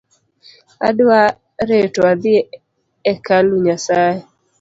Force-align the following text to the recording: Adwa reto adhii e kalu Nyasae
Adwa 0.87 1.19
reto 1.71 2.01
adhii 2.11 2.47
e 3.11 3.13
kalu 3.25 3.53
Nyasae 3.65 4.17